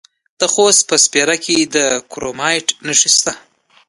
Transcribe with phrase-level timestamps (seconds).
[0.39, 1.77] د خوست په سپیره کې د
[2.11, 3.33] کرومایټ نښې شته.